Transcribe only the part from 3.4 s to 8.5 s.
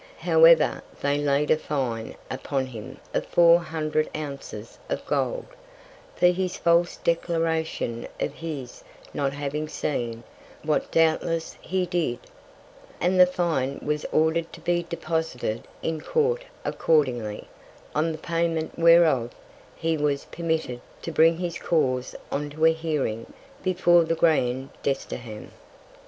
Hundred Ounces of Gold, for his false Declaration of